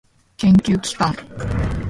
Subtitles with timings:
[0.39, 1.13] 研究機関